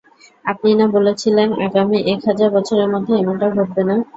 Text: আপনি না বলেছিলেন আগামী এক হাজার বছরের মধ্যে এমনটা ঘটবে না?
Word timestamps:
আপনি 0.45 0.69
না 0.73 0.95
বলেছিলেন 0.95 1.49
আগামী 1.65 1.97
এক 2.13 2.29
হাজার 2.29 2.49
বছরের 2.55 2.87
মধ্যে 2.93 3.13
এমনটা 3.15 3.47
ঘটবে 3.55 3.83
না? 3.89 3.95